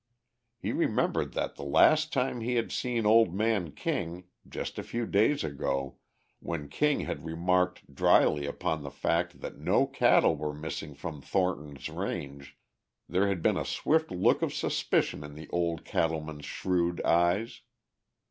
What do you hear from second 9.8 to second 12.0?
cattle were missing from Thornton's